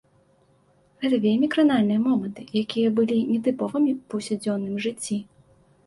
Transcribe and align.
Гэта 1.03 1.19
вельмі 1.25 1.47
кранальныя 1.57 2.03
моманты, 2.07 2.41
якія 2.65 2.87
былі 3.03 3.21
нетыповымі 3.35 3.91
ў 3.97 3.99
паўсядзённым 4.13 4.75
жыцці. 4.85 5.17